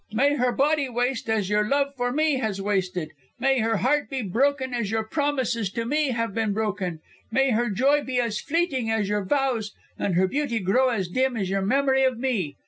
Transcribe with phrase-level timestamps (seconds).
[0.11, 4.23] May her body waste as your love for me has wasted; may her heart be
[4.23, 8.89] broken as your promises to me have been broken; may her joy be as fleeting
[8.89, 12.55] as your vows, and her beauty grow as dim as your memory of me.